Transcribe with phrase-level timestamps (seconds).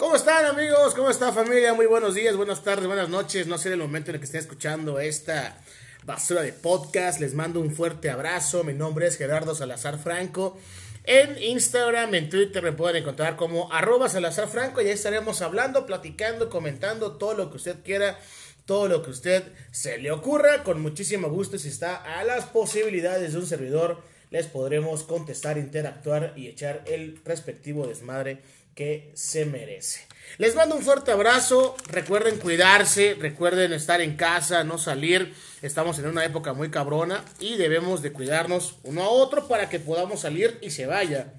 [0.00, 0.94] ¿Cómo están amigos?
[0.94, 1.74] ¿Cómo está familia?
[1.74, 3.46] Muy buenos días, buenas tardes, buenas noches.
[3.46, 5.58] No sé el momento en el que estén escuchando esta
[6.04, 7.20] basura de podcast.
[7.20, 8.64] Les mando un fuerte abrazo.
[8.64, 10.58] Mi nombre es Gerardo Salazar Franco.
[11.04, 15.84] En Instagram, en Twitter me pueden encontrar como arroba Salazar Franco y ahí estaremos hablando,
[15.84, 18.18] platicando, comentando todo lo que usted quiera,
[18.64, 20.62] todo lo que usted se le ocurra.
[20.62, 26.32] Con muchísimo gusto, si está a las posibilidades de un servidor, les podremos contestar, interactuar
[26.36, 28.40] y echar el respectivo desmadre
[28.74, 30.10] que se merece.
[30.38, 36.06] Les mando un fuerte abrazo, recuerden cuidarse, recuerden estar en casa, no salir, estamos en
[36.06, 40.58] una época muy cabrona y debemos de cuidarnos uno a otro para que podamos salir
[40.62, 41.34] y se vaya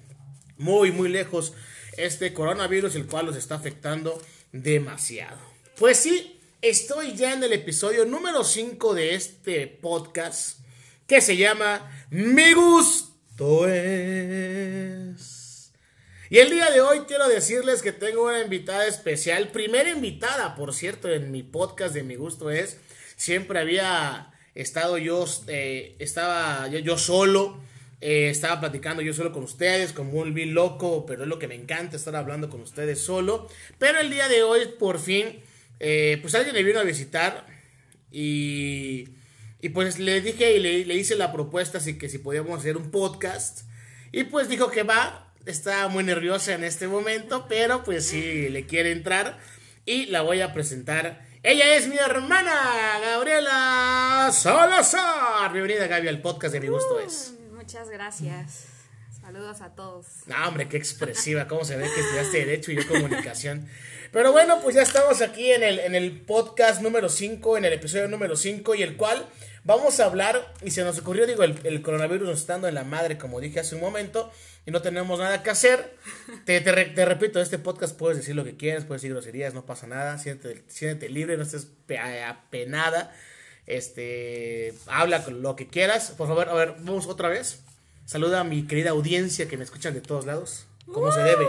[0.57, 1.53] muy muy lejos
[1.97, 5.39] este coronavirus el cual nos está afectando demasiado.
[5.77, 10.59] Pues sí, estoy ya en el episodio número 5 de este podcast
[11.07, 15.40] que se llama Mi gusto es
[16.31, 20.73] y el día de hoy quiero decirles que tengo una invitada especial, primera invitada, por
[20.73, 22.77] cierto, en mi podcast de mi gusto es,
[23.18, 27.60] siempre había estado yo, eh, estaba yo, solo,
[27.99, 31.49] eh, estaba platicando yo solo con ustedes, como un vil loco, pero es lo que
[31.49, 33.49] me encanta estar hablando con ustedes solo.
[33.77, 35.43] Pero el día de hoy, por fin,
[35.82, 37.45] eh, pues alguien me vino a visitar
[38.10, 39.10] y,
[39.62, 42.77] y pues le dije y le, le hice la propuesta así que si podíamos hacer
[42.77, 43.63] un podcast.
[44.13, 48.65] Y pues dijo que va, está muy nerviosa en este momento, pero pues sí le
[48.65, 49.39] quiere entrar
[49.85, 51.25] y la voy a presentar.
[51.43, 52.53] Ella es mi hermana
[53.01, 55.51] Gabriela Salazar.
[55.51, 57.33] Bienvenida Gaby al podcast de Mi Gusto Es.
[57.51, 58.70] Muchas gracias.
[59.32, 60.07] Saludos a todos.
[60.26, 63.65] No, hombre, qué expresiva, cómo se ve que estudiaste Derecho y yo Comunicación.
[64.12, 67.72] Pero bueno, pues ya estamos aquí en el, en el podcast número 5, en el
[67.72, 69.25] episodio número 5, y el cual
[69.63, 73.18] vamos a hablar, y se nos ocurrió, digo, el, el coronavirus estando en la madre,
[73.18, 74.29] como dije hace un momento,
[74.66, 75.95] y no tenemos nada que hacer.
[76.44, 79.66] Te, te, te, repito, este podcast puedes decir lo que quieras, puedes decir groserías, no
[79.66, 81.69] pasa nada, siéntete, siéntete libre, no estés
[82.28, 83.16] apenada,
[83.66, 86.11] este, habla con lo que quieras.
[86.17, 87.63] Por favor, a ver, vamos otra vez.
[88.06, 90.67] Saluda a mi querida audiencia que me escuchan de todos lados.
[90.91, 91.45] ¿Cómo se debe?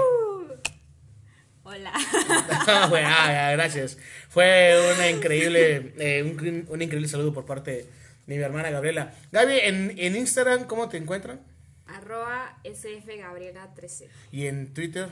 [1.65, 1.93] Hola.
[2.67, 3.99] ah, gracias.
[4.29, 7.89] Fue una increíble, eh, un, un, increíble saludo por parte
[8.27, 9.15] de mi hermana Gabriela.
[9.31, 11.41] Gaby, en, en Instagram, ¿cómo te encuentran?
[11.87, 14.09] Arroba sfgabriela13.
[14.33, 15.09] ¿Y en Twitter?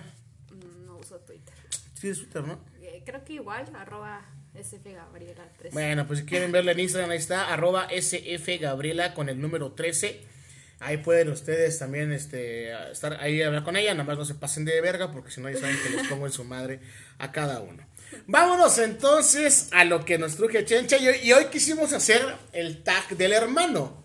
[0.50, 1.54] Mm, no uso Twitter.
[1.94, 2.58] Sí, es Twitter, ¿no?
[2.82, 4.22] Eh, creo que igual, arroba
[4.54, 5.72] sfgabriela13.
[5.72, 10.22] Bueno, pues si quieren verla en Instagram, ahí está, arroba sfgabriela con el número 13.
[10.80, 14.34] Ahí pueden ustedes también este, estar ahí a hablar con ella, nada más no se
[14.34, 16.80] pasen de verga porque si no ya saben que les pongo en su madre
[17.18, 17.86] a cada uno.
[18.26, 23.32] Vámonos entonces a lo que nos truje Chencha y hoy quisimos hacer el tag del
[23.32, 24.04] hermano.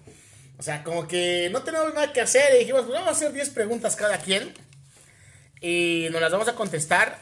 [0.57, 3.33] O sea, como que no tenemos nada que hacer y dijimos, pues vamos a hacer
[3.33, 4.53] 10 preguntas cada quien
[5.61, 7.19] y nos las vamos a contestar,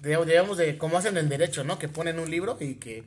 [0.00, 1.78] digamos, de cómo hacen en derecho, ¿no?
[1.78, 3.04] Que ponen un libro y que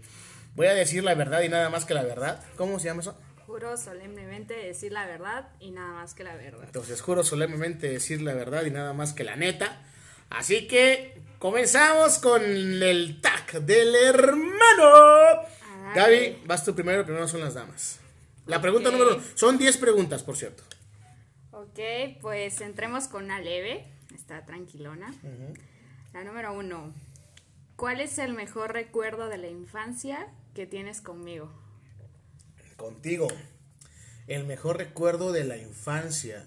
[0.55, 2.39] voy a decir la verdad y nada más que la verdad.
[2.55, 3.17] ¿Cómo se llama eso?
[3.57, 6.65] Juro solemnemente decir la verdad y nada más que la verdad.
[6.65, 9.81] Entonces, juro solemnemente decir la verdad y nada más que la neta.
[10.29, 15.41] Así que comenzamos con el tag del hermano.
[15.95, 17.99] Gaby, vas tú primero, primero son las damas.
[18.45, 19.19] La pregunta número.
[19.33, 20.61] Son 10 preguntas, por cierto.
[21.49, 21.79] Ok,
[22.21, 23.87] pues entremos con una leve.
[24.13, 25.15] Está tranquilona.
[26.13, 26.93] La número uno.
[27.75, 31.51] ¿Cuál es el mejor recuerdo de la infancia que tienes conmigo?
[32.77, 33.27] Contigo.
[34.27, 36.45] El mejor recuerdo de la infancia.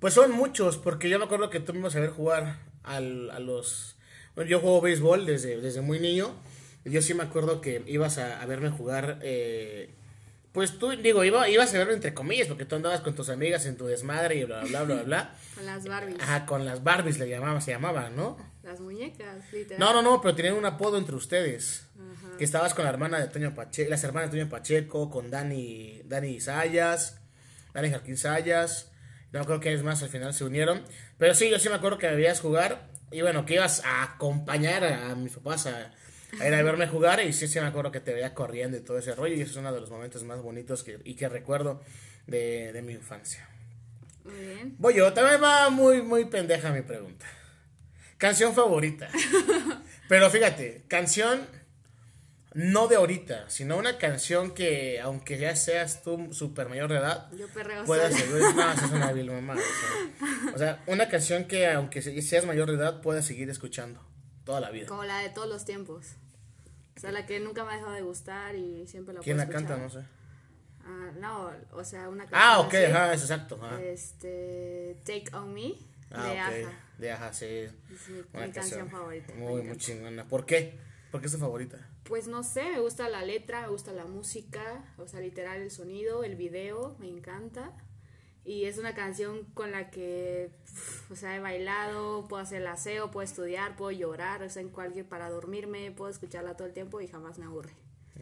[0.00, 3.30] Pues son muchos, porque yo me acuerdo que tú me ibas a ver jugar al,
[3.30, 3.96] a los.
[4.34, 6.34] Bueno, yo juego béisbol desde, desde muy niño.
[6.84, 9.18] Yo sí me acuerdo que ibas a, a verme jugar.
[9.22, 9.94] Eh,
[10.52, 13.64] pues tú, digo, iba, ibas a verlo entre comillas, porque tú andabas con tus amigas
[13.66, 15.34] en tu desmadre y bla, bla, bla, bla.
[15.54, 16.20] con las Barbies.
[16.20, 18.36] Ajá, con las Barbies le llamaban, se llamaban, ¿no?
[18.62, 19.78] Las muñecas, literal.
[19.78, 21.86] No, no, no, pero tenían un apodo entre ustedes.
[21.96, 22.36] Ajá.
[22.36, 26.02] Que estabas con la hermana de Toño Pacheco, las hermanas de Toño Pacheco, con Dani,
[26.04, 27.20] Dani Sayas,
[27.74, 28.90] Dani Jarquín Sayas.
[29.32, 30.82] No creo que es más, al final se unieron.
[31.18, 32.88] Pero sí, yo sí me acuerdo que debías jugar.
[33.10, 35.92] Y bueno, que ibas a acompañar a mis papás a
[36.40, 38.98] era a verme jugar y sí, sí me acuerdo que te veía corriendo y todo
[38.98, 41.82] ese rollo y eso es uno de los momentos más bonitos que, y que recuerdo
[42.26, 43.46] de, de mi infancia.
[44.24, 44.74] Muy bien.
[44.78, 47.26] Voy yo, también va muy, muy pendeja mi pregunta.
[48.22, 49.08] Canción favorita.
[50.08, 51.44] Pero fíjate, canción
[52.54, 57.28] no de ahorita, sino una canción que, aunque ya seas tú super mayor de edad,
[57.32, 57.46] Yo
[57.84, 61.68] puedas seguir, no, esa es una vil mamá, o sea, o sea, una canción que
[61.68, 64.00] aunque seas mayor de edad puedas seguir escuchando
[64.44, 64.86] toda la vida.
[64.86, 66.06] Como la de todos los tiempos.
[66.96, 69.48] O sea, la que nunca me ha dejado de gustar y siempre la ¿Quién puedo
[69.48, 69.76] la canta?
[69.78, 70.06] No sé.
[70.84, 72.92] Ah, no, o sea, una Ah, ok, canción así.
[72.96, 73.58] ajá, es exacto.
[73.60, 73.82] ajá.
[73.82, 75.72] Este, Take On Me,
[76.14, 76.68] Ah, de ok.
[76.68, 76.78] Aja.
[77.02, 77.46] De Aja, sí.
[77.46, 79.34] Es mi, Buena mi canción favorita.
[79.34, 80.24] Muy, muy chingona.
[80.28, 80.78] ¿Por qué?
[81.10, 81.90] ¿Por qué es tu favorita?
[82.04, 85.72] Pues no sé, me gusta la letra, me gusta la música, o sea, literal el
[85.72, 87.72] sonido, el video, me encanta.
[88.44, 90.52] Y es una canción con la que,
[91.10, 94.68] o sea, he bailado, puedo hacer el aseo, puedo estudiar, puedo llorar, o sea, en
[94.68, 97.72] cualquier, para dormirme, puedo escucharla todo el tiempo y jamás me aburre.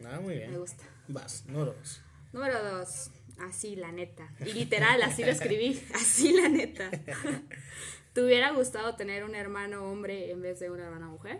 [0.03, 0.49] Ah, muy bien.
[0.49, 0.83] Me gusta.
[1.07, 2.01] Vas, número dos.
[2.33, 4.33] Número dos, así la neta.
[4.39, 6.89] Y literal, así lo escribí, así la neta.
[8.13, 11.39] ¿Te hubiera gustado tener un hermano hombre en vez de una hermana mujer?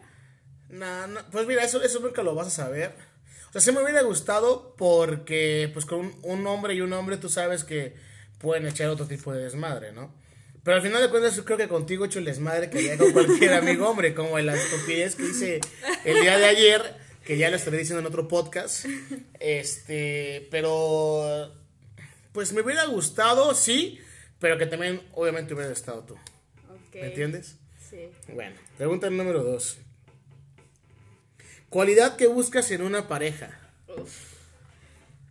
[0.69, 2.93] No, no, pues mira, eso, eso nunca lo vas a saber.
[3.49, 7.27] O sea, sí me hubiera gustado porque, pues con un, hombre y un hombre, tú
[7.27, 7.95] sabes que
[8.37, 10.15] pueden echar otro tipo de desmadre, ¿no?
[10.63, 12.97] Pero al final de cuentas, yo creo que contigo he hecho el desmadre que haría
[12.97, 15.59] con cualquier amigo hombre, como la estupidez que hice
[16.05, 16.95] el día de ayer,
[17.25, 18.85] que ya lo estaré diciendo en otro podcast.
[19.41, 21.53] Este, pero,
[22.31, 23.99] pues me hubiera gustado, sí,
[24.39, 26.15] pero que también, obviamente, hubiera estado tú.
[26.93, 27.57] ¿Me entiendes?
[27.89, 28.09] Sí.
[28.33, 29.79] Bueno, pregunta número dos.
[31.69, 33.57] Cualidad que buscas en una pareja.
[33.87, 34.31] Uf.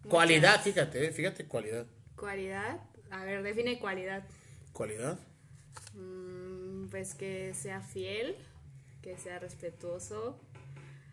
[0.08, 1.86] Cualidad, fíjate, eh, fíjate, cualidad.
[2.16, 2.80] Cualidad.
[3.10, 4.24] A ver, define cualidad.
[4.72, 5.18] ¿Cualidad?
[5.94, 8.36] Mm, pues que sea fiel,
[9.02, 10.40] que sea respetuoso,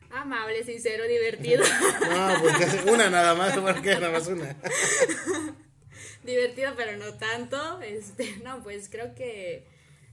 [0.10, 1.64] amable, sincero, divertido.
[2.10, 4.56] No, pues que una nada más, porque nada más una.
[6.24, 7.82] divertido, pero no tanto.
[7.82, 9.66] Este, no, pues creo que,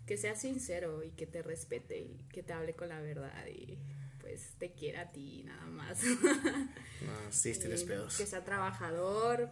[0.06, 3.78] que sea sincero y que te respete y que te hable con la verdad y
[4.20, 6.00] pues te quiera a ti nada más.
[7.04, 8.16] No, sí, tienes pedos.
[8.16, 9.50] Que sea trabajador,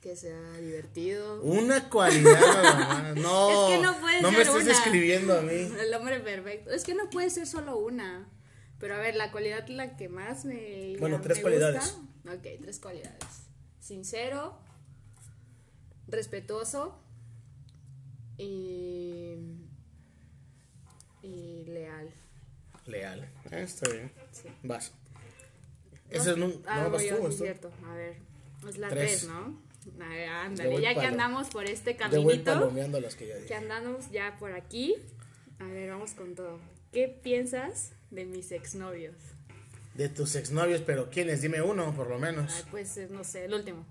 [0.00, 1.40] que sea divertido.
[1.42, 3.14] Una cualidad.
[3.16, 4.64] No, Es que no puede no me estés una.
[4.64, 5.52] describiendo a mí.
[5.80, 6.70] El hombre perfecto.
[6.70, 8.28] Es que no puede ser solo una.
[8.80, 10.96] Pero a ver, la cualidad la que más me.
[10.98, 11.98] Bueno, me tres gusta- cualidades.
[12.26, 13.24] Ok, tres cualidades.
[13.78, 14.58] Sincero,
[16.08, 16.98] respetuoso
[18.36, 19.27] y.
[21.28, 22.10] y leal.
[22.86, 23.24] Leal.
[23.50, 24.10] Eh, está bien.
[24.32, 24.48] Sí.
[24.62, 24.92] Vas.
[26.10, 26.62] Ese es un.
[26.66, 27.32] Ah, No, vas tú, tú.
[27.32, 27.70] cierto.
[27.86, 28.16] A ver,
[28.68, 29.20] es la Tres.
[29.20, 29.60] tres, ¿no?
[30.04, 32.70] A ver, Yo ándale, ya que andamos por este caminito.
[33.00, 34.96] las que ya que andamos ya por aquí.
[35.58, 36.58] A ver, vamos con todo.
[36.92, 39.16] ¿Qué piensas de mis exnovios?
[39.94, 41.42] De tus exnovios, pero ¿quiénes?
[41.42, 42.64] Dime uno, por lo Ay, menos.
[42.70, 43.84] pues eh, no sé, el último.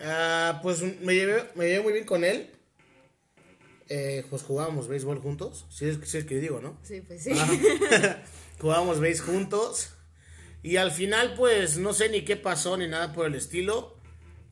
[0.00, 2.50] Ah, pues me llevé, me llevé muy bien con él.
[3.88, 5.66] Eh, pues jugábamos béisbol juntos.
[5.70, 6.78] Si es, sí es que digo, ¿no?
[6.82, 7.30] Sí, pues sí.
[7.34, 8.22] Ah.
[8.60, 9.90] jugábamos béis juntos.
[10.62, 13.94] Y al final, pues, no sé ni qué pasó ni nada por el estilo.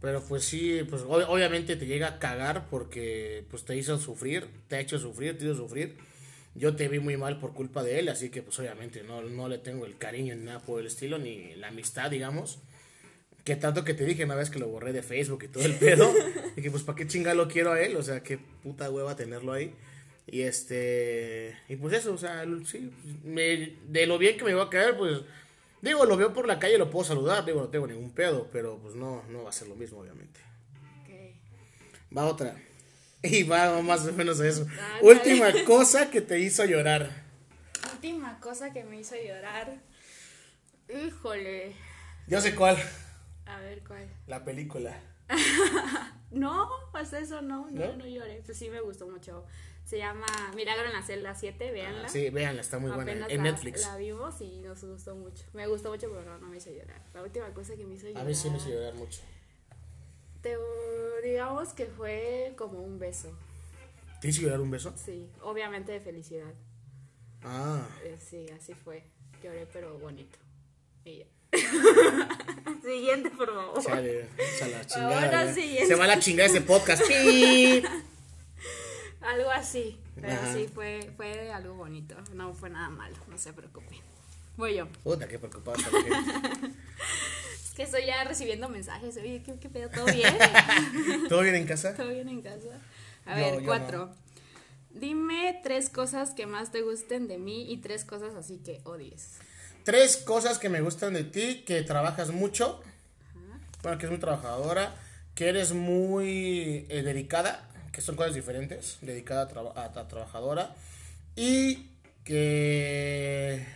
[0.00, 4.48] Pero pues sí, pues ob- obviamente te llega a cagar porque pues te hizo sufrir,
[4.66, 5.96] te ha hecho sufrir, te hizo sufrir.
[6.56, 9.48] Yo te vi muy mal por culpa de él, así que pues obviamente no, no
[9.48, 12.58] le tengo el cariño ni nada por el estilo, ni la amistad, digamos.
[13.44, 15.74] Que tanto que te dije una vez que lo borré de Facebook y todo el
[15.74, 16.12] pedo.
[16.56, 19.16] y que pues para qué chinga lo quiero a él, o sea, qué puta hueva
[19.16, 19.74] tenerlo ahí.
[20.26, 22.92] Y este, y pues eso, o sea, sí,
[23.24, 25.18] me- de lo bien que me va a caer, pues
[25.80, 28.78] digo, lo veo por la calle, lo puedo saludar, digo, no tengo ningún pedo, pero
[28.78, 30.38] pues no, no va a ser lo mismo, obviamente.
[31.02, 32.16] Ok.
[32.16, 32.54] Va otra.
[33.24, 34.66] Y va más o menos a eso.
[34.80, 37.22] Ah, Última cosa que te hizo llorar.
[37.92, 39.80] Última cosa que me hizo llorar.
[40.88, 41.72] Híjole.
[42.26, 42.76] Yo sé cuál.
[43.56, 44.08] A ver cuál.
[44.26, 44.98] La película.
[46.32, 47.96] No, pues eso no, no, ¿No?
[47.98, 48.40] no, lloré.
[48.46, 49.44] Pues sí me gustó mucho.
[49.84, 50.24] Se llama
[50.56, 52.06] Milagro en la celda 7, véanla.
[52.06, 53.12] Ah, sí, véanla, está muy buena.
[53.12, 53.82] En la- Netflix.
[53.82, 55.44] La vimos y nos gustó mucho.
[55.52, 57.02] Me gustó mucho, pero no, no me hizo llorar.
[57.12, 58.22] La última cosa que me hizo llorar.
[58.22, 59.20] A mí sí me hizo llorar mucho.
[60.40, 60.56] te-
[61.22, 63.30] digamos que fue como un beso.
[64.22, 64.94] ¿Te hizo llorar un beso?
[64.96, 66.54] Sí, obviamente de felicidad.
[67.42, 67.86] Ah.
[68.04, 69.04] Eh, sí, así fue.
[69.42, 70.38] Lloré, pero bonito.
[71.04, 71.26] Y ya.
[72.84, 73.82] Siguiente, por favor.
[73.84, 74.28] Chale,
[74.62, 75.14] a la chingada.
[75.24, 75.54] Ahora ya.
[75.54, 77.02] sí, Se va a la chingada este podcast.
[77.06, 77.82] ¡Pi!
[79.20, 79.98] Algo así.
[80.20, 80.52] Pero Ajá.
[80.52, 82.16] sí, fue, fue algo bonito.
[82.34, 83.98] No fue nada malo, no se preocupen.
[84.56, 84.88] Voy yo.
[85.04, 86.10] Puta, qué gente.
[87.64, 89.16] Es que estoy ya recibiendo mensajes.
[89.16, 89.88] Oye, ¿qué, qué pedo?
[89.88, 90.36] ¿Todo bien?
[91.30, 91.94] ¿Todo bien en casa?
[91.94, 92.68] ¿Todo bien en casa?
[93.24, 94.14] A Yo- ver, yo cuatro.
[94.90, 99.38] Dime tres cosas que más te gusten de mí y tres cosas así que odies.
[99.84, 102.80] Tres cosas que me gustan de ti, que trabajas mucho,
[103.82, 104.94] bueno, que es muy trabajadora,
[105.34, 110.74] que eres muy eh, dedicada, que son cosas diferentes, dedicada a, traba- a- a trabajadora,
[111.36, 111.88] y
[112.24, 113.66] que...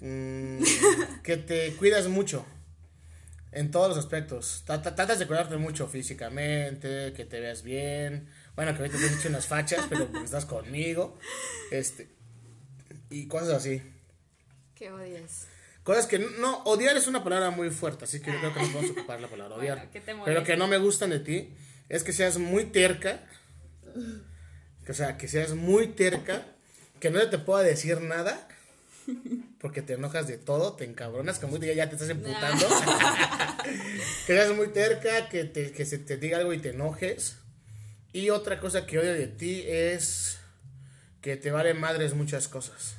[0.00, 0.62] mm,
[1.22, 2.44] que te cuidas mucho
[3.52, 4.62] en todos los aspectos.
[4.66, 8.28] Trata- Tratas de cuidarte mucho físicamente, que te veas bien.
[8.56, 11.18] Bueno, que ahorita te has hecho unas fachas, pero porque estás conmigo.
[11.70, 12.08] Este,
[13.10, 13.82] y cosas así.
[14.78, 15.48] ¿Qué odias?
[15.82, 18.72] Cosas que no, odiar es una palabra muy fuerte, así que yo creo que no
[18.72, 19.90] podemos ocupar la palabra Bueno, odiar.
[19.90, 20.14] ¿qué te?
[20.24, 21.50] Pero que no me gustan de ti
[21.88, 23.20] es que seas muy terca
[24.88, 26.46] O sea, que seas muy terca,
[27.00, 28.46] que no te pueda decir nada,
[29.60, 32.66] porque te enojas de todo, te encabronas, como ya, ya te estás emputando.
[34.26, 37.36] que seas muy terca, que, te, que se te diga algo y te enojes.
[38.12, 40.38] Y otra cosa que odio de ti es
[41.20, 42.97] que te vale madres muchas cosas.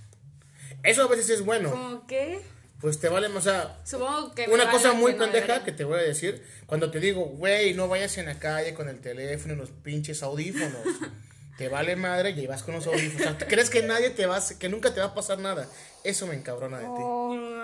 [0.83, 1.71] Eso a veces es bueno.
[1.71, 2.41] ¿Cómo qué?
[2.81, 5.83] Pues te vale, o sea, Supongo que me una cosa muy no pendeja que te
[5.83, 9.53] voy a decir, cuando te digo, güey, no vayas en la calle con el teléfono
[9.53, 10.79] y los pinches audífonos.
[11.57, 13.19] te vale madre y vas con los audífonos.
[13.19, 15.39] O sea, ¿tú ¿crees que nadie te va a, que nunca te va a pasar
[15.39, 15.67] nada?
[16.05, 17.03] Eso me encabrona de ti.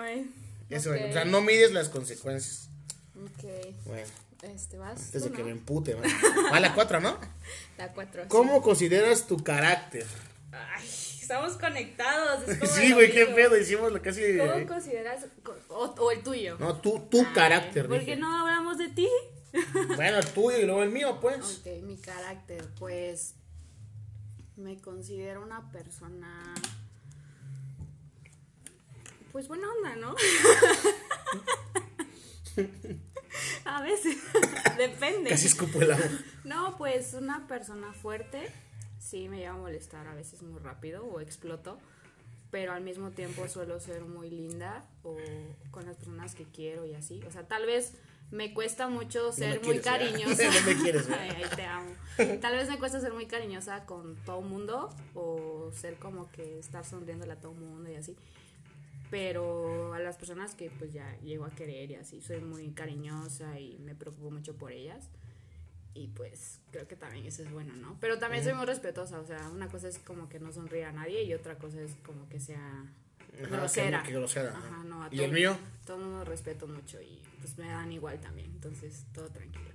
[0.02, 0.30] Ay,
[0.68, 1.10] Eso me- ok.
[1.10, 2.68] o sea, no mides las consecuencias.
[3.18, 3.74] Ok.
[3.86, 4.06] Bueno,
[4.42, 5.00] Este, vas.
[5.00, 5.44] antes de que ¿no?
[5.46, 6.04] me empute, man.
[6.52, 7.18] Va a la cuatro, ¿no?
[7.78, 8.22] La cuatro.
[8.24, 8.28] sí.
[8.28, 10.04] ¿Cómo consideras tu carácter?
[10.52, 10.86] Ay,
[11.26, 12.48] estamos conectados.
[12.48, 14.38] es como Sí, güey, qué pedo, hicimos lo casi...
[14.38, 15.26] ¿Cómo consideras?
[15.68, 16.56] o, o el tuyo?
[16.60, 19.08] No, tú, tu carácter, ¿Por qué no hablamos de ti?
[19.96, 21.60] Bueno, el tuyo y luego el mío, pues.
[21.60, 23.36] Ok, mi carácter, pues
[24.56, 26.54] me considero una persona,
[29.32, 30.14] pues buena onda, ¿no?
[33.64, 34.18] A veces,
[34.76, 35.30] depende.
[35.30, 36.06] Casi escupo el agua.
[36.44, 38.52] No, pues una persona fuerte,
[39.06, 41.78] sí me lleva a molestar a veces muy rápido o exploto,
[42.50, 45.16] pero al mismo tiempo suelo ser muy linda o
[45.70, 47.22] con las personas que quiero y así.
[47.26, 47.94] O sea, tal vez
[48.30, 50.50] me cuesta mucho ser me muy quieres, cariñosa.
[50.60, 51.90] No me quieres, ay, te amo.
[52.40, 56.58] Tal vez me cuesta ser muy cariñosa con todo el mundo o ser como que
[56.58, 58.16] estar sonriéndole a todo el mundo y así.
[59.10, 63.60] Pero a las personas que pues ya llego a querer y así, soy muy cariñosa
[63.60, 65.08] y me preocupo mucho por ellas.
[65.96, 67.96] Y pues creo que también eso es bueno, ¿no?
[68.00, 70.92] Pero también soy muy respetuosa, o sea, una cosa es como que no sonríe a
[70.92, 72.84] nadie y otra cosa es como que sea
[73.42, 74.02] Ajá, grosera.
[74.02, 74.84] que- grosera, Ajá, ajá.
[74.84, 75.56] no, a ¿Y todo- el mío?
[75.86, 79.70] Todo el mundo respeto mucho y pues me dan igual también, entonces todo tranquilo.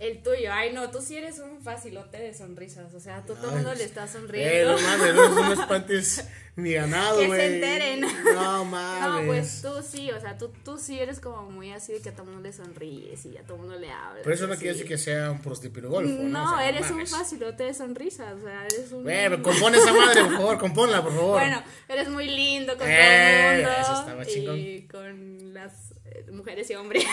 [0.00, 3.50] El tuyo, ay no, tú sí eres un facilote de sonrisas, o sea, tú todo
[3.50, 4.72] el mundo Ay, le está Eh, sonriendo.
[4.72, 7.40] no mames, no, no espantes mi ganado, Que güey.
[7.40, 8.00] se enteren.
[8.34, 9.04] No mames.
[9.22, 12.08] No, pues tú sí, o sea, tú, tú sí eres como muy así de que
[12.08, 14.22] a todo el mundo le sonríes y a todo el mundo le hablas.
[14.24, 16.28] Pero eso no quiere decir que sea un prostipirugolfo, ¿no?
[16.28, 19.04] No, O sea, eres un facilote de sonrisas, o sea, eres un...
[19.04, 21.40] Pero compone esa madre, por favor, compónla, por favor.
[21.40, 24.58] Bueno, eres muy lindo con Eh, todo el eso mundo estaba chingón.
[24.58, 25.93] y con las eh,
[26.32, 27.04] mujeres y hombres.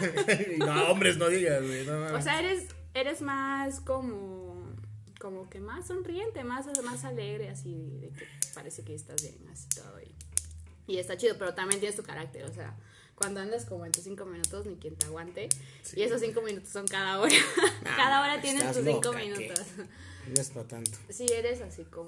[0.58, 1.86] no, hombres, no digas, güey.
[1.86, 4.50] No, o sea, eres eres más como
[5.20, 9.68] como que más sonriente, más más alegre así de que parece que estás bien así
[9.68, 12.74] todo y, y está chido, pero también tienes tu carácter, o sea,
[13.14, 15.48] cuando andas como en tus cinco minutos ni quien te aguante
[15.94, 17.34] y esos cinco minutos son cada hora,
[17.84, 19.66] cada hora tienes tus cinco minutos.
[20.26, 20.98] no es para tanto.
[21.10, 22.06] Sí, eres así como...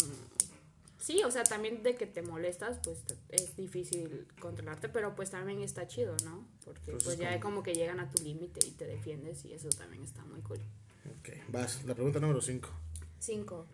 [1.02, 5.60] Sí, o sea, también de que te molestas, pues es difícil controlarte, pero pues también
[5.60, 6.46] está chido, ¿no?
[6.64, 9.44] Porque Pues pues, es ya como- como que llegan a tu límite y te defiendes
[9.44, 10.60] y eso también está muy cool.
[11.18, 11.84] Ok, vas.
[11.84, 12.68] La pregunta número 5.
[13.18, 13.66] Cinco.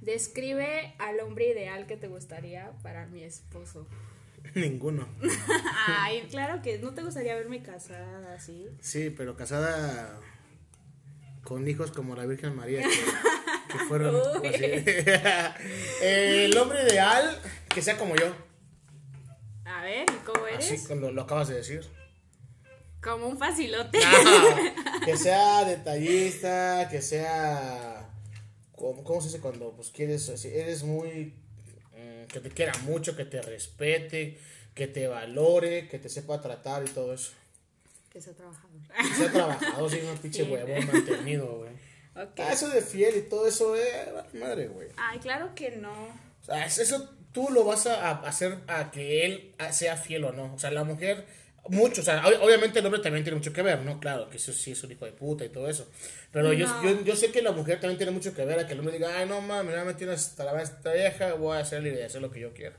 [0.00, 3.86] Describe al hombre ideal que te gustaría para mi esposo.
[4.54, 5.06] Ninguno.
[5.88, 8.66] Ay, claro que no te gustaría verme casada así.
[8.80, 10.18] Sí, pero casada
[11.44, 12.88] con hijos como la Virgen María, que,
[13.72, 14.84] que fueron así.
[16.02, 18.34] El hombre ideal, que sea como yo.
[19.64, 20.70] A ver, ¿y cómo eres?
[20.70, 21.82] Así lo acabas de decir.
[23.02, 23.98] Como un facilote.
[25.04, 28.08] Que sea detallista, que sea.
[28.76, 30.28] ¿Cómo, cómo se dice cuando pues quieres?
[30.28, 31.34] así, eres muy.
[31.96, 34.38] mm, que te quiera mucho, que te respete,
[34.74, 37.32] que te valore, que te sepa tratar y todo eso.
[38.10, 38.70] que sea trabajador.
[38.96, 41.72] Que sea trabajador, sí, un pinche huevón mantenido, güey.
[42.14, 42.38] Ok.
[42.40, 44.88] Ah, eso de fiel y todo eso, eh, madre, güey.
[44.96, 45.92] Ay, claro que no.
[45.92, 50.32] O sea, es- eso tú lo vas a, hacer a que él sea fiel o
[50.32, 50.52] no.
[50.54, 51.24] O sea, la mujer,
[51.68, 53.98] mucho, o sea, ob- obviamente el hombre también tiene mucho que ver, ¿no?
[54.00, 55.88] Claro, que eso sí es un hijo de puta y todo eso.
[56.32, 56.82] Pero yo, No.
[56.82, 58.94] yo, yo sé que la mujer también tiene mucho que ver a que el hombre
[58.98, 61.82] diga, ay, no mames, me tienes hasta la esta vieja, voy a hacer
[62.20, 62.76] lo que yo quiero.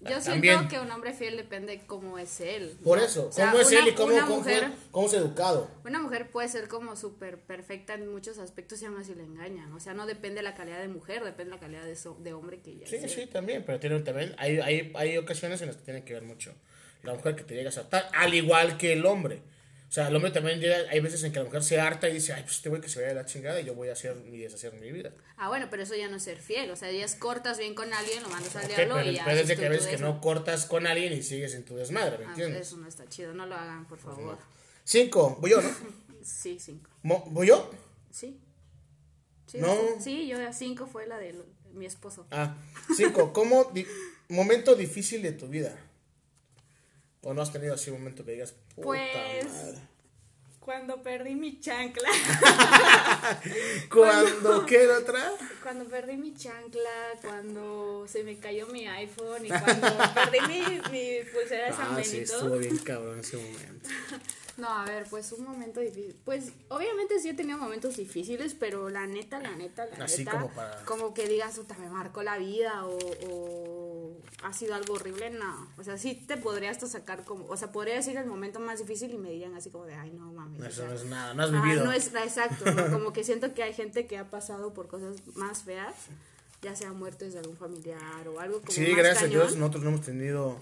[0.00, 2.78] Yo siento que un hombre fiel depende cómo es él.
[2.84, 3.04] Por ¿no?
[3.04, 5.12] eso, O sea, ¿cómo es una- él y cómo, una cómo, fue- mujer, cómo es
[5.14, 5.68] educado?
[5.84, 9.72] una mujer puede ser como súper perfecta en muchos aspectos y aún así le engañan.
[9.72, 12.16] O sea, no depende de la calidad de mujer, depende de la calidad de, so-
[12.20, 13.08] de hombre que ella Sí, sea.
[13.08, 16.22] sí, también, pero tiene, también hay, hay, hay ocasiones en las que tiene que ver
[16.22, 16.54] mucho
[17.02, 19.42] la mujer que te llega a saltar, al igual que el hombre.
[19.88, 22.14] O sea, el hombre también llega, hay veces en que la mujer se harta y
[22.14, 23.92] dice, ay, pues este güey que se vaya de la chingada y yo voy a
[23.94, 25.12] hacer y deshacer mi vida.
[25.38, 26.70] Ah, bueno, pero eso ya no es ser fiel.
[26.70, 29.14] O sea, ya es cortas bien con alguien, lo mandas al Ok, diablo pero y
[29.14, 29.24] ya.
[29.24, 31.74] después de haces que ves tu que no cortas con alguien y sigues en tu
[31.74, 32.66] desmadre, ¿me Ah, entiendes?
[32.68, 34.36] eso no está chido, no lo hagan, por favor.
[34.84, 35.70] Cinco, voy yo, ¿no?
[36.22, 36.90] Sí, cinco.
[37.02, 37.70] Mo- ¿Voy yo?
[38.10, 38.38] Sí.
[39.46, 39.74] Sí, No.
[40.00, 41.34] sí, yo a cinco fue la de
[41.72, 42.26] mi esposo.
[42.30, 42.54] Ah,
[42.94, 43.86] cinco, ¿cómo, di-
[44.28, 45.74] momento difícil de tu vida?
[47.28, 49.78] ¿O no has tenido así un momento que digas, puta Pues, madre?
[50.60, 52.08] Cuando perdí mi chancla.
[53.92, 55.32] ¿Cuándo qué otra?
[55.62, 56.90] Cuando perdí mi chancla,
[57.22, 62.00] cuando se me cayó mi iPhone y cuando perdí mi, mi pulsera de San Ah,
[62.02, 62.34] sí, Benito.
[62.34, 63.88] estuvo bien cabrón ese momento.
[64.58, 66.16] No, a ver, pues un momento difícil.
[66.24, 70.32] Pues obviamente sí he tenido momentos difíciles, pero la neta, la neta, la Así neta.
[70.32, 73.87] como para- como que digas, puta, me marcó la vida o, o
[74.42, 75.68] ha sido algo horrible, no.
[75.78, 77.46] O sea, sí te podría hasta sacar como.
[77.46, 80.10] O sea, podría decir el momento más difícil y me dirían así como de, ay,
[80.10, 80.60] no mames.
[80.60, 81.84] o Eso sea, no es nada, no has vivido.
[81.84, 82.90] no es exacto, ¿no?
[82.90, 85.94] como que siento que hay gente que ha pasado por cosas más feas,
[86.62, 89.26] ya sea muertes de algún familiar o algo como Sí, más gracias a.
[89.26, 90.58] Dios nosotros no hemos tenido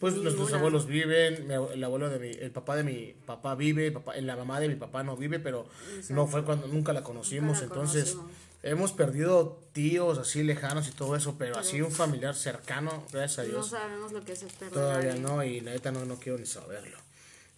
[0.00, 4.14] pues nuestros abuelos viven, el abuelo de mi, el papá de mi papá vive, papá,
[4.16, 5.66] la mamá de mi papá no vive, pero
[6.10, 8.47] no fue cuando nunca la conocimos, la entonces conocimos.
[8.62, 13.42] Hemos perdido tíos así lejanos y todo eso, pero, así un familiar cercano, gracias a
[13.44, 16.16] No Dios, sabemos lo que es perder a todavía no y la neta no, no
[16.18, 16.98] quiero ni saberlo.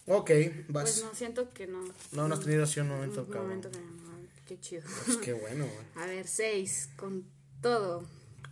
[0.07, 0.31] Ok,
[0.67, 0.83] vas.
[0.83, 1.83] Pues no, siento que no.
[2.11, 3.47] no, no has tenido así un momento, Un cabrón.
[3.47, 4.83] momento que no, qué chido.
[5.05, 5.85] Pues qué bueno, güey.
[6.03, 7.25] A ver, seis, con
[7.61, 8.03] todo.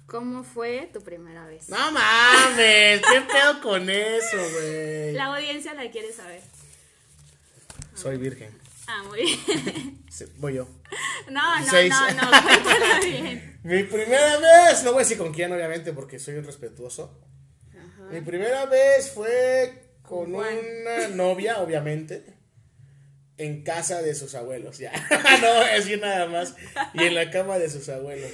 [0.06, 1.70] ¿Cómo fue tu primera vez?
[1.70, 5.14] No mames, qué pedo con eso, güey.
[5.14, 6.42] La audiencia la quiere saber.
[7.94, 8.58] Soy virgen.
[8.92, 10.04] Ah, muy bien.
[10.10, 10.68] Sí, Voy yo.
[11.30, 11.94] No, no, Seis.
[11.94, 13.60] no, no, bien.
[13.64, 17.22] Mi primera vez, no voy a decir con quién, obviamente, porque soy un respetuoso.
[18.10, 20.58] Mi primera vez fue con Juan.
[20.82, 22.34] una novia, obviamente,
[23.38, 24.92] en casa de sus abuelos, ya.
[25.42, 26.56] no, así nada más.
[26.96, 28.32] Y en la cama de sus abuelos.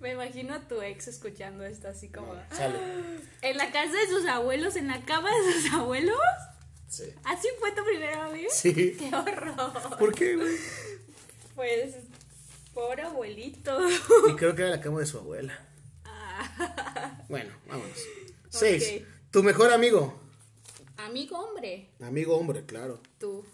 [0.00, 2.34] Me imagino a tu ex escuchando esto así como.
[2.56, 2.78] Sale.
[3.42, 4.76] ¿En la casa de sus abuelos?
[4.76, 6.16] ¿En la cama de sus abuelos?
[6.88, 7.04] Sí.
[7.24, 8.52] ¿Así fue tu primera vez?
[8.54, 8.96] Sí.
[8.98, 9.98] ¡Qué horror!
[9.98, 10.56] ¿Por qué, güey?
[11.54, 11.96] Pues,
[12.72, 13.78] pobre abuelito.
[14.28, 15.66] Y creo que era la cama de su abuela.
[17.28, 17.98] Bueno, vámonos.
[18.48, 19.02] Seis.
[19.30, 20.18] Tu mejor amigo.
[20.96, 23.00] Amigo hombre, Amigo hombre, claro.
[23.18, 23.44] tú.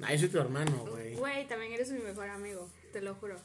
[0.00, 1.14] Ay, soy tu hermano, güey.
[1.14, 3.36] Güey, también eres mi mejor amigo, te lo juro.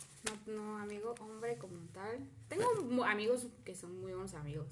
[0.47, 2.19] No, no amigo hombre como tal.
[2.47, 4.67] Tengo amigos que son muy buenos amigos,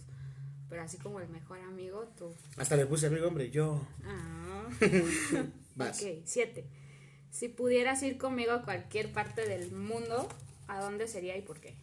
[0.69, 2.33] pero así como el mejor amigo, tú.
[2.57, 3.85] Hasta le puse amigo hombre, yo.
[4.03, 4.68] Ah.
[5.75, 6.01] Vas.
[6.01, 6.66] ok, siete.
[7.31, 10.27] Si pudieras ir conmigo a cualquier parte del mundo,
[10.68, 11.74] ¿a dónde sería y por qué?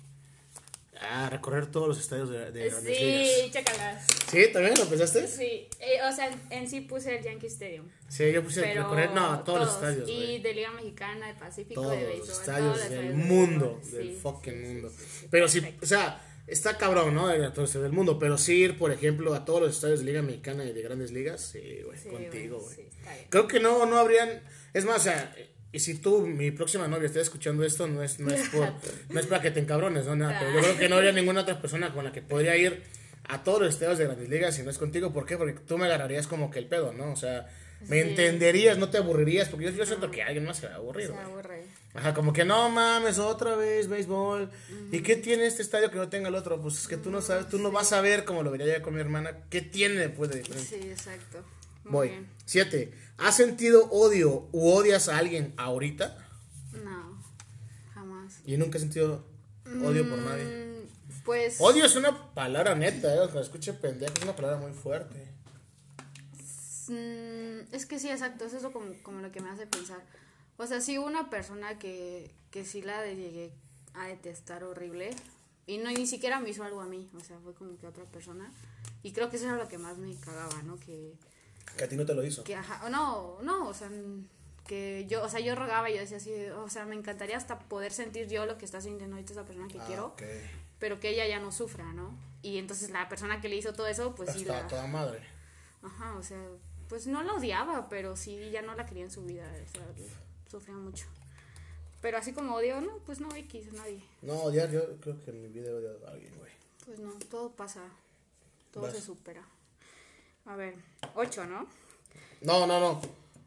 [1.00, 3.28] Ah, recorrer todos los estadios de, de grandes ligas.
[3.44, 4.06] Sí, chécalas.
[4.30, 4.44] ¿Sí?
[4.52, 5.26] ¿También lo pensaste?
[5.26, 7.86] Sí, eh, o sea, en sí puse el Yankee Stadium.
[8.08, 11.80] Sí, yo puse Pero recorrer, no, todos, los estadios, Y de Liga Mexicana, de Pacífico,
[11.82, 12.30] Todos de los béisbol.
[12.30, 14.90] estadios todos los del estadios de mundo, del Sí, fucking sí, sí, mundo.
[14.90, 17.52] sí, sí, pero sí, o sea, está cabrón, ¿no?
[17.52, 20.64] Todo del mundo, pero sí ir, por ejemplo, a todos los estadios de Liga Mexicana
[20.64, 22.88] y de grandes ligas, sí, güey, Sí, contigo, güey, sí.
[23.30, 24.42] Creo que no, no habrían,
[24.74, 25.34] es más, o sea,
[25.72, 28.68] y si tú, mi próxima novia, estás escuchando esto, no es, no es, por,
[29.08, 31.42] no es para que te encabrones, no, nada, pero yo creo que no habría ninguna
[31.42, 32.82] otra persona con la que podría ir
[33.24, 35.36] a todos los estadios de grandes ligas si no es contigo, ¿por qué?
[35.38, 37.12] Porque tú me agarrarías como que el pedo, ¿no?
[37.12, 37.46] O sea,
[37.88, 38.08] me Sí.
[38.10, 41.06] entenderías, no te aburrirías, porque yo, yo siento que alguien más se va a aburrir,
[41.08, 41.62] Se aburre.
[41.94, 44.50] Ajá, como que no mames, otra vez béisbol.
[44.90, 46.60] ¿Y qué tiene este estadio que no tenga el otro?
[46.60, 48.82] Pues es que tú no sabes, tú no vas a ver como lo vería yo
[48.82, 49.36] con mi hermana.
[49.50, 50.68] ¿Qué tiene después de diferente?
[50.68, 51.44] Sí, exacto.
[51.84, 52.08] Muy Voy.
[52.08, 52.28] bien.
[52.46, 52.94] Siete.
[53.18, 56.16] ¿Has sentido odio u odias a alguien ahorita?
[56.82, 57.22] No,
[57.92, 58.40] jamás.
[58.46, 59.26] Y nunca he sentido
[59.84, 60.44] odio por nadie.
[60.44, 61.56] Mm, Pues.
[61.60, 63.28] Odio es una palabra neta, eh.
[63.40, 65.28] escuche pendejo, es una palabra muy fuerte.
[66.88, 68.44] mm, es que sí, exacto.
[68.46, 70.00] Eso es como, como lo que me hace pensar.
[70.62, 73.52] O sea, sí, una persona que, que sí la llegué
[73.94, 75.10] a detestar horrible.
[75.66, 77.08] Y no, ni siquiera me hizo algo a mí.
[77.16, 78.50] O sea, fue como que otra persona.
[79.02, 80.76] Y creo que eso era lo que más me cagaba, ¿no?
[80.78, 81.14] Que.
[81.76, 82.44] Que a ti no te lo hizo.
[82.44, 83.88] que ajá, no, no, o sea,
[84.66, 87.58] que yo, o sea, yo rogaba y yo decía así, o sea, me encantaría hasta
[87.58, 90.14] poder sentir yo lo que está sintiendo ahorita esa persona que Ah, quiero,
[90.78, 92.16] pero que ella ya no sufra, ¿no?
[92.42, 95.20] Y entonces la persona que le hizo todo eso, pues sí la, toda madre.
[95.82, 96.38] ajá, o sea,
[96.88, 99.86] pues no la odiaba, pero sí ya no la quería en su vida, o sea,
[100.52, 101.06] sufría mucho.
[102.00, 104.02] Pero así como odio, no, pues no X, nadie.
[104.22, 106.50] No, odiar, yo creo que en mi vida he odiado a alguien, güey.
[106.84, 107.80] Pues no, todo pasa,
[108.72, 108.94] todo Vas.
[108.94, 109.44] se supera.
[110.44, 110.74] A ver,
[111.14, 111.68] ocho, ¿no?
[112.40, 113.00] No, no, no.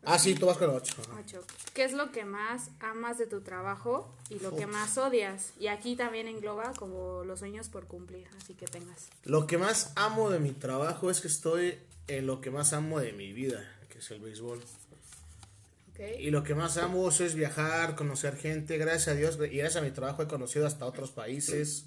[0.03, 0.95] Ah, sí, tú vas con el ocho.
[1.01, 1.19] Ajá.
[1.19, 1.43] Ocho.
[1.73, 5.51] ¿Qué es lo que más amas de tu trabajo y lo que más odias?
[5.59, 9.09] Y aquí también engloba como los sueños por cumplir, así que tengas.
[9.23, 12.99] Lo que más amo de mi trabajo es que estoy en lo que más amo
[12.99, 14.61] de mi vida, que es el béisbol.
[15.97, 18.77] Y lo que más amo es viajar, conocer gente.
[18.77, 21.85] Gracias a Dios y gracias a mi trabajo he conocido hasta otros países,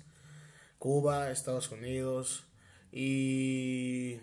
[0.79, 2.45] Cuba, Estados Unidos.
[2.91, 4.19] Y,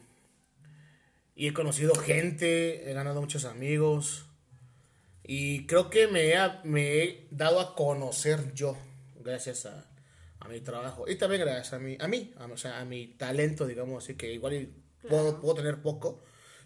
[1.35, 4.25] y he conocido gente, he ganado muchos amigos.
[5.23, 8.77] Y creo que me he, me he dado a conocer yo,
[9.23, 9.87] gracias a,
[10.39, 11.07] a mi trabajo.
[11.07, 14.15] Y también gracias a mí, a mí, a, o sea, a mi talento, digamos así,
[14.15, 14.69] que igual
[15.07, 16.23] puedo, puedo tener poco,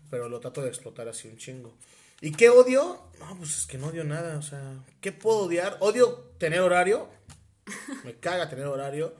[0.09, 1.77] pero lo trato de explotar así un chingo.
[2.21, 3.01] ¿Y qué odio?
[3.19, 5.77] No, pues es que no odio nada, o sea, ¿qué puedo odiar?
[5.79, 7.09] Odio tener horario,
[8.03, 9.13] me caga tener horario,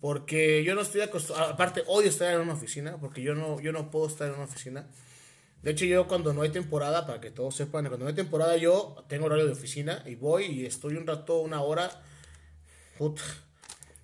[0.00, 3.72] porque yo no estoy acostumbrado, aparte odio estar en una oficina, porque yo no, yo
[3.72, 4.86] no puedo estar en una oficina.
[5.62, 8.56] De hecho, yo cuando no hay temporada, para que todos sepan, cuando no hay temporada
[8.56, 11.90] yo tengo horario de oficina y voy y estoy un rato, una hora,
[12.98, 13.22] puta,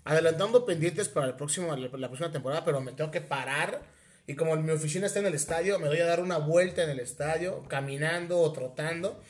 [0.04, 3.82] adelantando pendientes para el próximo, la próxima temporada, pero me tengo que parar.
[4.26, 6.90] Y como mi oficina está en el estadio, me doy a dar una vuelta en
[6.90, 9.20] el estadio, caminando o trotando,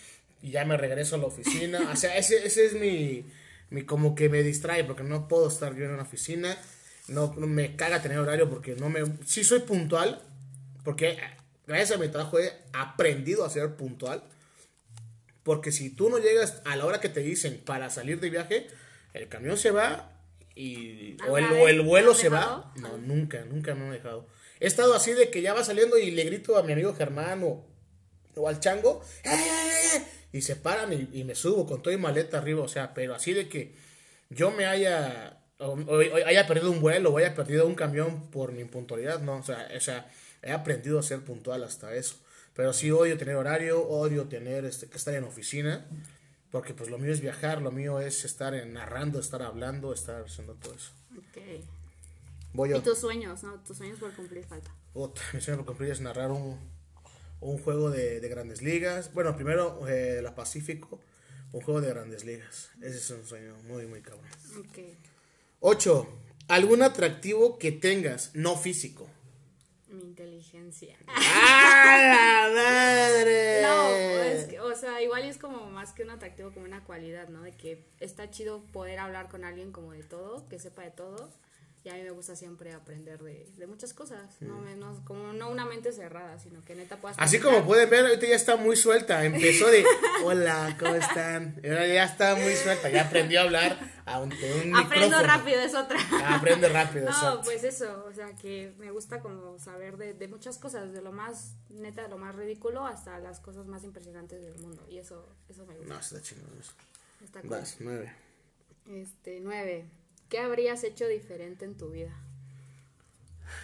[0.42, 1.90] y ya me regreso a la oficina.
[1.92, 3.24] O sea, ese, ese es mi,
[3.70, 6.56] mi, como que me distrae, porque no puedo estar yo en una oficina.
[7.08, 9.00] No, no me caga tener horario porque no me...
[9.24, 10.20] Sí soy puntual,
[10.84, 11.18] porque
[11.66, 14.22] gracias a mi trabajo he aprendido a ser puntual.
[15.42, 18.68] Porque si tú no llegas a la hora que te dicen para salir de viaje,
[19.14, 20.12] el camión se va
[20.54, 22.72] y o el, o el vuelo se va.
[22.76, 24.26] No, nunca, nunca me han dejado.
[24.62, 27.42] He estado así de que ya va saliendo y le grito a mi amigo Germán
[27.42, 27.66] o,
[28.46, 30.04] al chango, ¡Eh!
[30.32, 33.32] y se paran y, me subo con todo y maleta arriba, o sea, pero así
[33.32, 33.74] de que
[34.30, 35.40] yo me haya,
[36.26, 39.68] haya perdido un vuelo o haya perdido un camión por mi impuntualidad, no, o sea,
[39.76, 40.08] o sea,
[40.42, 42.14] he aprendido a ser puntual hasta eso.
[42.54, 45.88] Pero sí odio tener horario, odio tener este, que estar en oficina,
[46.52, 50.54] porque pues lo mío es viajar, lo mío es estar narrando, estar hablando, estar haciendo
[50.54, 50.92] todo eso.
[51.18, 51.81] Ok.
[52.54, 52.76] Voy yo.
[52.76, 53.54] Y tus sueños, ¿no?
[53.60, 54.70] Tus sueños por cumplir falta.
[54.92, 56.58] Puta, mi sueño por cumplir es narrar un,
[57.40, 59.12] un juego de, de, grandes ligas.
[59.14, 61.00] Bueno, primero eh, la Pacífico,
[61.52, 62.70] un juego de grandes ligas.
[62.80, 64.26] Ese es un sueño muy, muy cabrón.
[64.58, 64.78] Ok.
[65.60, 66.08] 8.
[66.48, 69.08] Algún atractivo que tengas, no físico.
[69.88, 70.96] Mi inteligencia.
[71.06, 73.62] ¡Ah, la madre!
[73.62, 73.88] No,
[74.22, 77.42] es que, o sea, igual es como más que un atractivo, como una cualidad, ¿no?
[77.42, 81.30] De que está chido poder hablar con alguien como de todo, que sepa de todo.
[81.84, 84.58] Y a mí me gusta siempre aprender de, de muchas cosas, ¿no?
[84.60, 87.16] Menos, como no una mente cerrada, sino que neta puedas...
[87.18, 89.24] Así como pueden ver, ahorita ya está muy suelta.
[89.24, 89.84] Empezó de,
[90.24, 91.58] hola, ¿cómo están?
[91.60, 95.22] Y ahora ya está muy suelta, ya aprendió a hablar ante un Aprendo micrófono.
[95.26, 95.98] rápido, es otra.
[96.12, 97.40] Ah, aprende rápido, No, exacto.
[97.42, 101.10] pues eso, o sea, que me gusta como saber de, de muchas cosas, de lo
[101.10, 104.86] más neta, lo más ridículo hasta las cosas más impresionantes del mundo.
[104.88, 105.94] Y eso, eso me gusta.
[105.94, 106.74] No, está chingón eso.
[107.24, 107.50] Está cool.
[107.50, 108.12] Vas, nueve.
[108.88, 109.86] Este, nueve.
[110.32, 112.18] ¿Qué habrías hecho diferente en tu vida?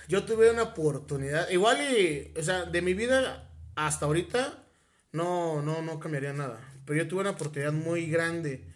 [0.07, 4.67] Yo tuve una oportunidad, igual y, o sea, de mi vida hasta ahorita,
[5.13, 6.61] no, no, no cambiaría nada.
[6.85, 8.67] Pero yo tuve una oportunidad muy grande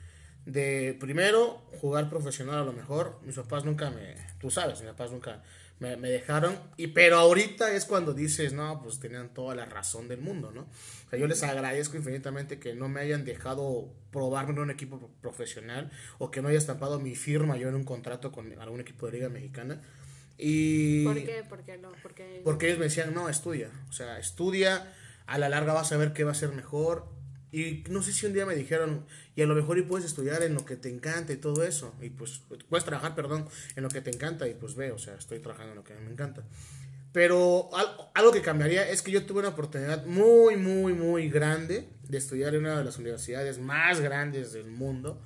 [0.47, 3.19] de, primero, jugar profesional a lo mejor.
[3.25, 5.43] Mis papás nunca me, tú sabes, mis papás nunca
[5.83, 6.57] me, me dejaron.
[6.77, 10.63] Y, pero ahorita es cuando dices, no, pues tenían toda la razón del mundo, ¿no?
[10.63, 15.11] O sea, yo les agradezco infinitamente que no me hayan dejado probarme en un equipo
[15.21, 19.07] profesional o que no haya estampado mi firma yo en un contrato con algún equipo
[19.07, 19.83] de liga mexicana.
[20.39, 21.45] Y ¿Por qué?
[21.49, 21.91] ¿Por qué no?
[22.45, 23.71] Porque ellos me decían, no, estudia.
[23.89, 24.93] O sea, estudia,
[25.27, 27.07] a la larga vas a ver qué va a ser mejor.
[27.53, 29.05] Y no sé si un día me dijeron,
[29.37, 31.95] y a lo mejor y puedes estudiar en lo que te encanta y todo eso.
[32.01, 34.49] Y pues puedes trabajar, perdón, en lo que te encanta.
[34.49, 36.43] Y pues ve, o sea, estoy trabajando en lo que me encanta.
[37.13, 37.69] Pero
[38.15, 42.55] algo, que cambiaría es que yo tuve una oportunidad muy, muy, muy grande de estudiar
[42.55, 45.23] en una de las universidades más grandes del mundo.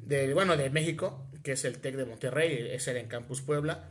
[0.00, 3.88] De, bueno, de México, que es el TEC de Monterrey, es el en Campus Puebla.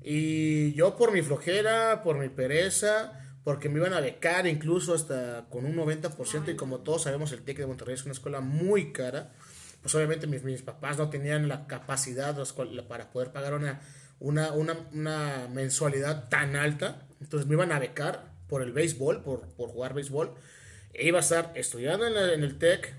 [0.00, 5.46] Y yo por mi flojera, por mi pereza, porque me iban a becar incluso hasta
[5.48, 8.92] con un 90% y como todos sabemos el TEC de Monterrey es una escuela muy
[8.92, 9.32] cara,
[9.80, 12.36] pues obviamente mis, mis papás no tenían la capacidad
[12.86, 13.80] para poder pagar una,
[14.20, 19.48] una, una, una, mensualidad tan alta, entonces me iban a becar por el béisbol, por,
[19.54, 20.34] por jugar béisbol,
[20.92, 22.94] e iba a estar estudiando en, la, en el TEC,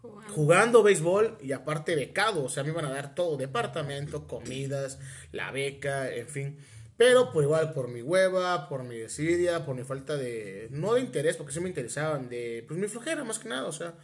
[0.00, 0.32] jugando.
[0.32, 4.98] jugando béisbol y aparte becado, o sea, me iban a dar todo, departamento, comidas,
[5.30, 6.58] la beca, en fin.
[7.00, 11.00] Pero por igual, por mi hueva, por mi desidia, por mi falta de, no de
[11.00, 13.94] interés, porque sí me interesaban, de, pues mi flojera más que nada, o sea,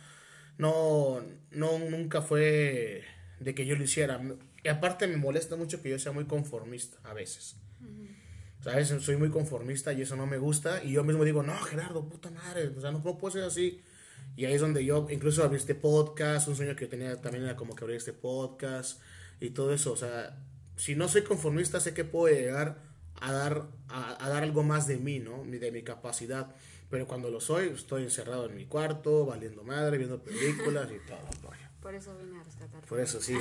[0.56, 3.04] no, no, nunca fue
[3.38, 4.18] de que yo lo hiciera.
[4.64, 7.56] Y aparte me molesta mucho que yo sea muy conformista a veces.
[7.82, 8.60] Uh -huh.
[8.60, 10.82] O sea, a veces soy muy conformista y eso no me gusta.
[10.82, 13.82] Y yo mismo digo, no, Gerardo, puta madre, o sea, no, no puedo ser así.
[14.36, 17.56] Y ahí es donde yo incluso abrí este podcast, un sueño que tenía también era
[17.56, 19.02] como que abrir este podcast
[19.38, 19.92] y todo eso.
[19.92, 20.34] O sea,
[20.76, 22.85] si no soy conformista, sé que puedo llegar
[23.20, 25.44] a dar, a, a dar algo más de mí, ¿no?
[25.44, 26.54] De mi capacidad.
[26.90, 31.18] Pero cuando lo soy, estoy encerrado en mi cuarto, valiendo madre, viendo películas y todo.
[31.82, 32.82] Por eso vine a rescatar.
[32.84, 33.34] Por eso, sí,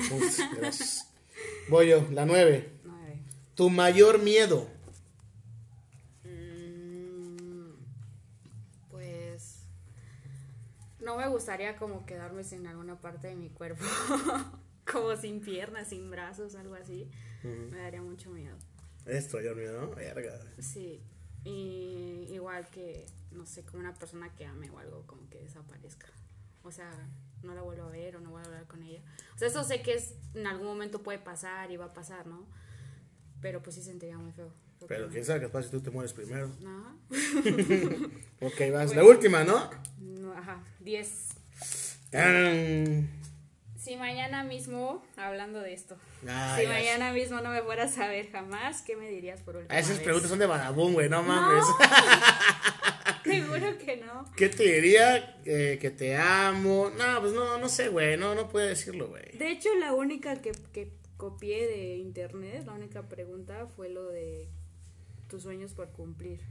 [1.83, 2.71] yo, la nueve.
[2.83, 3.19] Nueve.
[3.55, 4.67] Tu mayor miedo.
[6.23, 7.69] Mm,
[8.89, 9.59] pues
[10.99, 13.83] no me gustaría como quedarme sin alguna parte de mi cuerpo,
[14.91, 17.09] como sin piernas, sin brazos, algo así.
[17.43, 17.71] Uh -huh.
[17.71, 18.55] Me daría mucho miedo.
[19.05, 19.95] Es tu mayor miedo, ¿no?
[19.95, 20.39] Verga.
[20.59, 21.01] Sí.
[21.43, 26.07] Y igual que, no sé, como una persona que ame o algo, como que desaparezca.
[26.63, 26.91] O sea,
[27.43, 29.01] no la vuelvo a ver o no voy a hablar con ella.
[29.35, 32.25] O sea, eso sé que es, en algún momento puede pasar y va a pasar,
[32.25, 32.47] ¿no?
[33.41, 34.51] Pero pues sí sentiría muy feo.
[34.87, 36.51] Pero quién sabe pasa si tú te mueres primero.
[36.65, 36.95] Ajá.
[38.41, 38.95] Ok, vas.
[38.95, 39.69] La última, ¿no?
[39.99, 41.29] No, Ajá, 10.
[42.11, 43.09] Tan.
[43.85, 45.95] Si mañana mismo, hablando de esto,
[46.27, 49.75] Ah, si mañana mismo no me fueras a ver jamás, ¿qué me dirías por última
[49.75, 50.03] Ah, Esas vez?
[50.05, 51.63] preguntas son de vagabundo, güey, no mames.
[53.23, 54.25] Seguro que no.
[54.35, 55.37] ¿Qué te diría?
[55.45, 56.89] Eh, que te amo.
[56.97, 58.17] No, pues no, no sé, güey.
[58.17, 59.37] No, no puede decirlo, güey.
[59.37, 64.49] De hecho, la única que, que copié de internet, la única pregunta fue lo de
[65.27, 66.41] tus sueños por cumplir.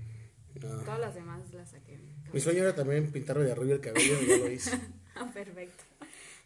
[0.60, 0.68] No.
[0.84, 1.98] Todas las demás las saqué.
[2.32, 4.80] Mi sueño era también pintarme de rubio el cabello y ya lo hice.
[5.16, 5.84] Ah, perfecto.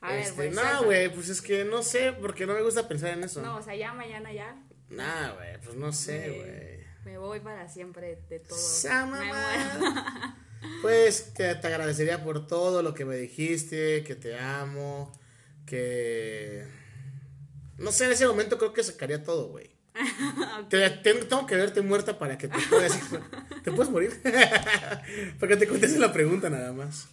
[0.00, 2.86] A ver, Este, pues, no, güey, pues es que no sé, porque no me gusta
[2.88, 3.42] pensar en eso.
[3.42, 4.56] No, o sea, ya mañana ya
[4.90, 7.12] Nah, güey, pues no sé, güey.
[7.12, 8.58] me voy para siempre de todo.
[8.58, 10.36] Sa Me mamá.
[10.82, 15.12] Pues te, te agradecería por todo lo que me dijiste, que te amo,
[15.66, 16.66] que...
[17.76, 19.70] No sé, en ese momento creo que sacaría todo, güey.
[20.68, 23.02] Te- te- tengo que verte muerta para que te pueda decir...
[23.62, 24.20] ¿Te puedes morir?
[25.38, 27.06] para que te conteste la pregunta nada más.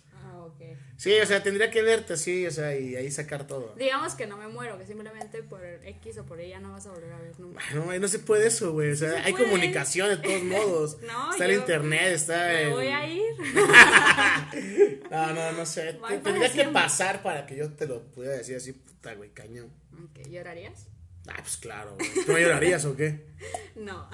[0.97, 3.75] Sí, o sea, tendría que verte así, o sea, y ahí sacar todo.
[3.77, 6.91] Digamos que no me muero, que simplemente por X o por ella no vas a
[6.91, 7.61] volver a ver nunca.
[7.73, 8.91] No, no se puede eso, güey.
[8.91, 9.45] O sea, se hay puede.
[9.45, 10.97] comunicación de todos modos.
[11.01, 12.71] No, está el internet, está Me el...
[12.71, 13.23] voy a ir.
[15.11, 15.97] No, no, no sé.
[16.23, 19.71] Tendría que pasar para que yo te lo pudiera decir así, puta, güey, cañón.
[20.29, 20.87] ¿llorarías?
[21.27, 22.09] Ah, pues claro, güey.
[22.25, 23.25] ¿Tú no llorarías o qué?
[23.75, 24.09] No.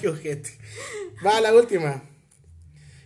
[0.00, 0.58] Qué ojete.
[1.24, 2.02] Va, la última.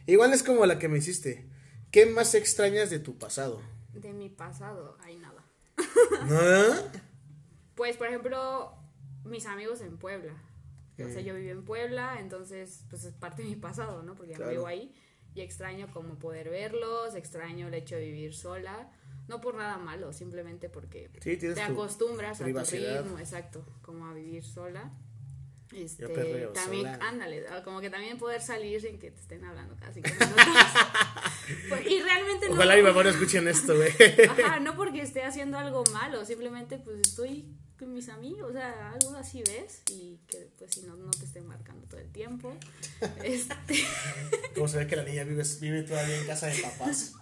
[0.07, 1.47] Igual es como la que me hiciste.
[1.95, 3.63] ¿Qué más extrañas de tu pasado?
[3.93, 5.45] De mi pasado, hay nada.
[6.27, 6.75] ¿No?
[7.77, 8.75] Pues, por ejemplo,
[9.25, 10.33] mis amigos en Puebla.
[10.99, 14.17] O sea, yo viví en Puebla, entonces, pues es parte de mi pasado, ¿no?
[14.17, 14.51] Porque ya Claro.
[14.51, 14.93] no vivo ahí.
[15.37, 18.91] Y extraño como poder verlos, extraño el hecho de vivir sola.
[19.29, 24.07] No por nada malo, simplemente porque Sí, te tu acostumbras a tu ritmo, exacto, como
[24.07, 24.91] a vivir sola.
[25.73, 26.99] Este, perreo también, sola.
[27.09, 30.29] ándale, ah, como que también poder salir sin que te estén hablando minutos.
[31.69, 32.55] Pues, y realmente no.
[32.55, 33.91] Ojalá mi mamá no escuchen esto, güey.
[34.29, 37.45] Ajá, no porque esté haciendo algo malo, simplemente pues estoy
[37.79, 41.25] con mis amigos, o sea, algo así ves y que pues si no, no te
[41.25, 42.55] estén marcando todo el tiempo.
[43.23, 43.85] Este,
[44.55, 47.13] Como se ve que la niña vive, vive todavía en casa de papás.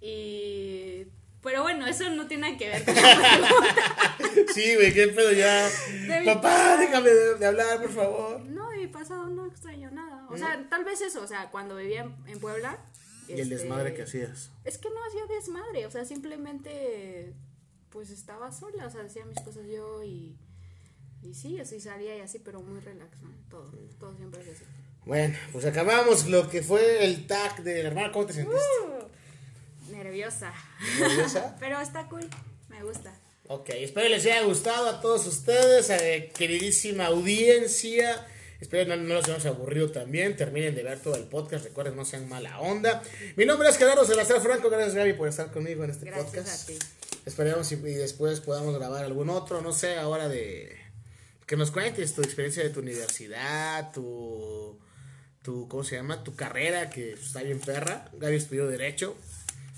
[0.00, 1.06] y...
[1.42, 4.16] Pero bueno, eso no tiene nada que ver con la.
[4.52, 5.68] Sí, güey, qué pedo ya.
[5.68, 8.40] De Papá, déjame de, de hablar, por favor.
[8.46, 10.26] No, de mi pasado no extraño nada.
[10.28, 12.76] O sea, tal vez eso, o sea, cuando vivía en, en Puebla...
[13.28, 14.50] Y el este, desmadre que hacías.
[14.64, 17.34] Es que no hacía desmadre, o sea, simplemente
[17.90, 20.36] pues estaba sola, o sea, hacía mis cosas yo y,
[21.22, 23.30] y sí, así salía y así, pero muy relax, ¿no?
[23.48, 24.64] Todo, todo siempre es así.
[25.04, 28.12] Bueno, pues acabamos lo que fue el tag del hermano.
[28.12, 28.60] ¿Cómo te sentiste?
[28.84, 30.52] Uh, nerviosa,
[30.98, 31.56] ¿Nerviosa?
[31.60, 32.28] pero está cool,
[32.68, 33.14] me gusta.
[33.48, 38.26] Ok, espero les haya gustado a todos ustedes, eh, queridísima audiencia.
[38.60, 40.36] Espero no, no los hayamos aburrido también.
[40.36, 41.64] Terminen de ver todo el podcast.
[41.64, 43.02] Recuerden, no sean mala onda.
[43.36, 44.70] Mi nombre es Gerardo Salazar Franco.
[44.70, 46.62] Gracias, Gaby, por estar conmigo en este Gracias podcast.
[46.62, 46.78] a ti.
[47.26, 49.60] Esperemos y, y después podamos grabar algún otro.
[49.60, 50.76] No sé, ahora de.
[51.46, 54.78] Que nos cuentes tu experiencia de tu universidad, tu.
[55.42, 56.24] tu ¿Cómo se llama?
[56.24, 58.10] Tu carrera, que está bien perra.
[58.14, 59.16] Gaby estudió Derecho.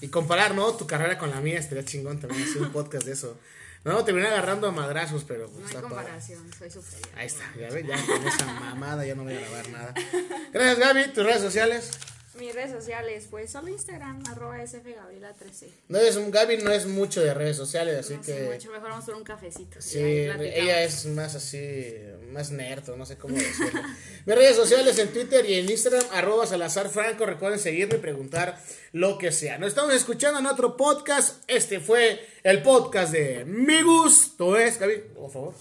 [0.01, 0.73] Y comparar, ¿no?
[0.77, 3.37] Tu carrera con la mía estaría chingón también hacer un podcast de eso.
[3.85, 5.95] No, terminé agarrando a madrazos, pero pues, No hay está padre.
[5.97, 7.09] comparación, soy superior.
[7.17, 9.95] Ahí está, ya ves, ya con esa mamada ya no voy a grabar nada.
[10.53, 11.13] Gracias, Gaby.
[11.13, 11.91] Tus redes sociales.
[12.39, 15.67] Mis redes sociales, pues solo Instagram, arroba sfgabriela13.
[15.89, 18.51] No es, Gaby no es mucho de redes sociales, así No que.
[18.53, 19.81] mucho, mejor vamos por un cafecito.
[19.81, 21.95] Sí, ella es más así,
[22.31, 23.83] más nerd, no sé cómo decirlo.
[24.27, 27.27] Mis redes sociales en Twitter y en Instagram, arroba Salazar Franco.
[27.27, 28.61] Recuerden seguirme y preguntar
[28.93, 29.59] lo que sea.
[29.59, 31.43] Nos estamos escuchando en otro podcast.
[31.49, 35.55] Este fue el podcast de Mi Gusto es, Gaby, por favor.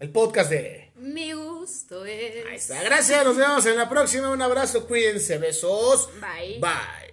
[0.00, 0.87] El podcast de...
[0.98, 2.46] Mi gusto es.
[2.46, 2.82] Ahí está.
[2.82, 4.30] Gracias, nos vemos en la próxima.
[4.30, 6.08] Un abrazo, cuídense, besos.
[6.20, 6.58] Bye.
[6.60, 7.07] Bye.